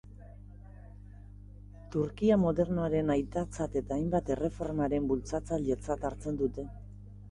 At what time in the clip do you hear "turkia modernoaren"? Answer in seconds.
1.97-3.13